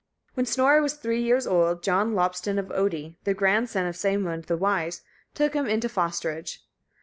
When 0.33 0.47
Snorre 0.47 0.81
was 0.81 0.95
three 0.95 1.21
years 1.21 1.45
old, 1.45 1.83
John 1.83 2.15
Loptson 2.15 2.57
of 2.57 2.69
Oddi, 2.71 3.17
the 3.23 3.35
grandson 3.35 3.85
of 3.85 3.93
Sæmund 3.93 4.47
the 4.47 4.57
Wise, 4.57 5.03
took 5.35 5.53
him 5.53 5.67
into 5.67 5.87
fosterage. 5.87 6.61